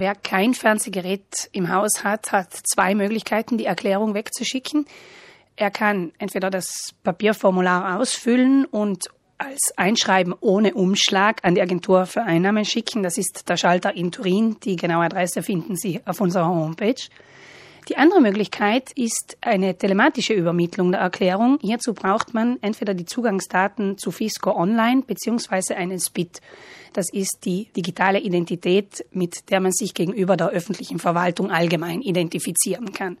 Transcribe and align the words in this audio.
Wer 0.00 0.14
kein 0.14 0.54
Fernsehgerät 0.54 1.50
im 1.52 1.70
Haus 1.70 2.04
hat, 2.04 2.32
hat 2.32 2.54
zwei 2.54 2.94
Möglichkeiten, 2.94 3.58
die 3.58 3.66
Erklärung 3.66 4.14
wegzuschicken. 4.14 4.86
Er 5.56 5.70
kann 5.70 6.12
entweder 6.16 6.48
das 6.48 6.94
Papierformular 7.02 8.00
ausfüllen 8.00 8.64
und 8.64 9.08
als 9.36 9.74
Einschreiben 9.76 10.34
ohne 10.40 10.72
Umschlag 10.72 11.44
an 11.44 11.54
die 11.54 11.60
Agentur 11.60 12.06
für 12.06 12.22
Einnahmen 12.22 12.64
schicken. 12.64 13.02
Das 13.02 13.18
ist 13.18 13.46
der 13.50 13.58
Schalter 13.58 13.94
in 13.94 14.10
Turin. 14.10 14.56
Die 14.64 14.76
genaue 14.76 15.04
Adresse 15.04 15.42
finden 15.42 15.76
Sie 15.76 16.00
auf 16.06 16.22
unserer 16.22 16.48
Homepage. 16.48 16.94
Die 17.90 17.96
andere 17.96 18.20
Möglichkeit 18.20 18.92
ist 18.92 19.36
eine 19.40 19.76
telematische 19.76 20.32
Übermittlung 20.32 20.92
der 20.92 21.00
Erklärung. 21.00 21.58
Hierzu 21.60 21.92
braucht 21.92 22.34
man 22.34 22.56
entweder 22.62 22.94
die 22.94 23.04
Zugangsdaten 23.04 23.98
zu 23.98 24.12
Fisco 24.12 24.52
Online 24.52 25.02
beziehungsweise 25.02 25.76
einen 25.76 25.98
SPIT. 25.98 26.40
Das 26.92 27.12
ist 27.12 27.40
die 27.44 27.66
digitale 27.76 28.20
Identität, 28.20 29.04
mit 29.10 29.50
der 29.50 29.58
man 29.58 29.72
sich 29.72 29.92
gegenüber 29.92 30.36
der 30.36 30.50
öffentlichen 30.50 31.00
Verwaltung 31.00 31.50
allgemein 31.50 32.00
identifizieren 32.00 32.92
kann. 32.92 33.18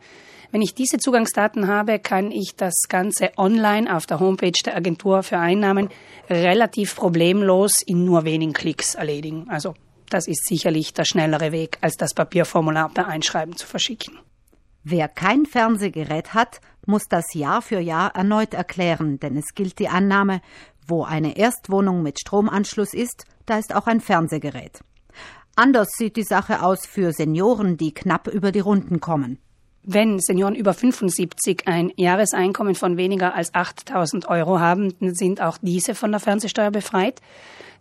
Wenn 0.52 0.62
ich 0.62 0.72
diese 0.72 0.98
Zugangsdaten 0.98 1.66
habe, 1.66 1.98
kann 1.98 2.30
ich 2.30 2.54
das 2.54 2.82
Ganze 2.88 3.32
online 3.36 3.92
auf 3.92 4.06
der 4.06 4.20
Homepage 4.20 4.52
der 4.64 4.76
Agentur 4.76 5.24
für 5.24 5.38
Einnahmen 5.38 5.88
relativ 6.28 6.94
problemlos 6.94 7.82
in 7.84 8.04
nur 8.04 8.24
wenigen 8.24 8.52
Klicks 8.52 8.94
erledigen. 8.94 9.46
Also 9.48 9.74
das 10.10 10.28
ist 10.28 10.46
sicherlich 10.46 10.94
der 10.94 11.04
schnellere 11.04 11.50
Weg, 11.50 11.78
als 11.80 11.96
das 11.96 12.14
Papierformular 12.14 12.88
per 12.90 13.08
Einschreiben 13.08 13.56
zu 13.56 13.66
verschicken. 13.66 14.16
Wer 14.82 15.08
kein 15.08 15.44
Fernsehgerät 15.44 16.32
hat, 16.32 16.60
muss 16.86 17.02
das 17.08 17.34
Jahr 17.34 17.60
für 17.60 17.80
Jahr 17.80 18.14
erneut 18.14 18.54
erklären, 18.54 19.20
denn 19.20 19.36
es 19.36 19.54
gilt 19.54 19.78
die 19.78 19.88
Annahme, 19.88 20.40
wo 20.86 21.04
eine 21.04 21.36
Erstwohnung 21.36 22.02
mit 22.02 22.18
Stromanschluss 22.18 22.94
ist, 22.94 23.24
da 23.46 23.58
ist 23.58 23.74
auch 23.74 23.86
ein 23.86 24.00
Fernsehgerät. 24.00 24.80
Anders 25.54 25.88
sieht 25.96 26.16
die 26.16 26.22
Sache 26.22 26.62
aus 26.62 26.86
für 26.86 27.12
Senioren, 27.12 27.76
die 27.76 27.92
knapp 27.92 28.28
über 28.28 28.52
die 28.52 28.60
Runden 28.60 29.00
kommen. 29.00 29.38
Wenn 29.82 30.18
Senioren 30.18 30.54
über 30.54 30.74
75 30.74 31.66
ein 31.66 31.92
Jahreseinkommen 31.96 32.74
von 32.74 32.96
weniger 32.96 33.34
als 33.34 33.54
8000 33.54 34.28
Euro 34.28 34.60
haben, 34.60 34.94
sind 35.00 35.40
auch 35.40 35.58
diese 35.60 35.94
von 35.94 36.10
der 36.10 36.20
Fernsehsteuer 36.20 36.70
befreit. 36.70 37.20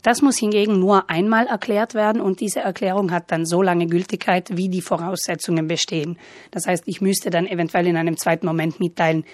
Das 0.02 0.22
muss 0.22 0.38
hingegen 0.38 0.80
nur 0.80 1.10
einmal 1.10 1.48
erklärt 1.48 1.94
werden 1.94 2.22
und 2.22 2.40
diese 2.40 2.62
Erklärung 2.62 3.12
hat 3.12 3.32
dann 3.32 3.46
so 3.46 3.62
lange 3.62 3.88
Gültigkeit, 3.88 4.56
wie 4.56 4.70
die 4.70 4.82
Voraussetzungen 4.82 5.68
bestehen. 5.68 6.18
Das 6.52 6.68
heißt, 6.68 6.84
ich 6.86 7.02
müsste 7.02 7.30
dann 7.30 7.46
eventuell 7.46 7.88
in 7.88 7.98
einem 7.98 8.18
zweiten 8.18 8.46
Moment 8.46 8.80
mitteilen, 8.80 9.26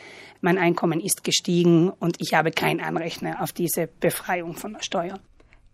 mein 0.41 0.57
Einkommen 0.57 0.99
ist 0.99 1.23
gestiegen 1.23 1.89
und 1.89 2.17
ich 2.19 2.33
habe 2.33 2.51
kein 2.51 2.81
Anrecht 2.81 3.21
auf 3.39 3.51
diese 3.51 3.87
Befreiung 3.87 4.55
von 4.55 4.73
der 4.73 4.81
Steuer. 4.81 5.19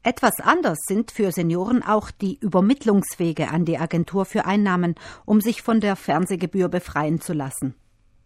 Etwas 0.03 0.39
anders 0.39 0.79
sind 0.87 1.11
für 1.11 1.31
Senioren 1.31 1.83
auch 1.83 2.09
die 2.09 2.37
Übermittlungswege 2.39 3.49
an 3.49 3.65
die 3.65 3.77
Agentur 3.77 4.25
für 4.25 4.45
Einnahmen, 4.45 4.95
um 5.25 5.41
sich 5.41 5.61
von 5.61 5.79
der 5.79 5.95
Fernsehgebühr 5.95 6.69
befreien 6.69 7.21
zu 7.21 7.33
lassen. 7.33 7.75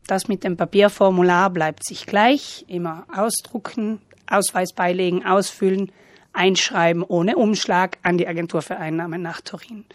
Das 0.07 0.27
mit 0.27 0.43
dem 0.43 0.55
Papierformular 0.55 1.49
bleibt 1.49 1.85
sich 1.85 2.05
gleich. 2.05 2.63
Immer 2.67 3.05
ausdrucken, 3.13 3.99
Ausweis 4.27 4.71
beilegen, 4.71 5.25
ausfüllen, 5.25 5.91
einschreiben 6.35 7.03
ohne 7.03 7.37
Umschlag 7.37 7.97
an 8.03 8.17
die 8.17 8.27
Agentur 8.27 8.61
für 8.61 8.77
Einnahmen 8.77 9.21
nach 9.21 9.41
Turin. 9.41 9.85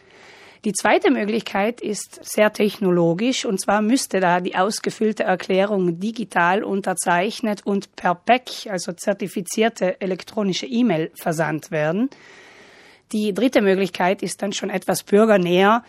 Die 0.64 0.72
zweite 0.74 1.10
Möglichkeit 1.10 1.80
ist 1.80 2.20
sehr 2.22 2.52
technologisch 2.52 3.46
und 3.46 3.58
zwar 3.58 3.80
müsste 3.80 4.20
da 4.20 4.40
die 4.40 4.56
ausgefüllte 4.56 5.22
Erklärung 5.22 6.00
digital 6.00 6.62
unterzeichnet 6.62 7.64
und 7.64 7.96
per 7.96 8.14
PEC, 8.14 8.66
also 8.68 8.92
zertifizierte 8.92 9.98
elektronische 10.02 10.66
E-Mail, 10.66 11.12
versandt 11.14 11.70
werden. 11.70 12.10
Die 13.12 13.32
dritte 13.32 13.62
Möglichkeit 13.62 14.22
ist 14.22 14.42
dann 14.42 14.52
schon 14.52 14.68
etwas 14.68 15.02
bürgernäher. 15.02 15.82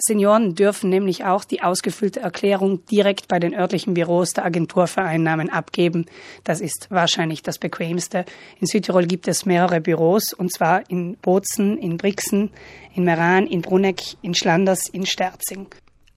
Senioren 0.00 0.54
dürfen 0.54 0.90
nämlich 0.90 1.24
auch 1.24 1.44
die 1.44 1.62
ausgefüllte 1.62 2.20
Erklärung 2.20 2.84
direkt 2.86 3.26
bei 3.26 3.40
den 3.40 3.54
örtlichen 3.54 3.94
Büros 3.94 4.32
der 4.32 4.44
Agentur 4.44 4.86
für 4.86 5.02
Einnahmen 5.02 5.50
abgeben. 5.50 6.06
Das 6.44 6.60
ist 6.60 6.86
wahrscheinlich 6.90 7.42
das 7.42 7.58
bequemste. 7.58 8.24
In 8.60 8.68
Südtirol 8.68 9.06
gibt 9.06 9.26
es 9.26 9.44
mehrere 9.44 9.80
Büros, 9.80 10.32
und 10.32 10.52
zwar 10.52 10.88
in 10.88 11.16
Bozen, 11.16 11.76
in 11.78 11.96
Brixen, 11.96 12.50
in 12.94 13.04
Meran, 13.04 13.46
in 13.46 13.60
Bruneck, 13.60 14.00
in 14.22 14.34
Schlanders, 14.34 14.88
in 14.88 15.04
Sterzing. 15.04 15.66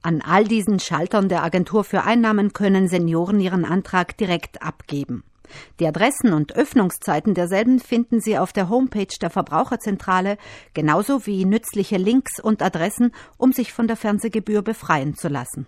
An 0.00 0.20
all 0.20 0.44
diesen 0.44 0.78
Schaltern 0.78 1.28
der 1.28 1.42
Agentur 1.42 1.84
für 1.84 2.04
Einnahmen 2.04 2.52
können 2.52 2.88
Senioren 2.88 3.40
ihren 3.40 3.64
Antrag 3.64 4.16
direkt 4.16 4.62
abgeben. 4.62 5.24
Die 5.80 5.86
Adressen 5.86 6.32
und 6.32 6.54
Öffnungszeiten 6.54 7.34
derselben 7.34 7.80
finden 7.80 8.20
Sie 8.20 8.38
auf 8.38 8.52
der 8.52 8.68
Homepage 8.68 9.14
der 9.20 9.30
Verbraucherzentrale, 9.30 10.38
genauso 10.74 11.26
wie 11.26 11.44
nützliche 11.44 11.96
Links 11.96 12.40
und 12.40 12.62
Adressen, 12.62 13.12
um 13.38 13.52
sich 13.52 13.72
von 13.72 13.86
der 13.86 13.96
Fernsehgebühr 13.96 14.62
befreien 14.62 15.14
zu 15.14 15.28
lassen 15.28 15.66